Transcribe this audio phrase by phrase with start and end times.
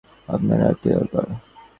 [0.27, 1.27] আপনার আর কী দরকার?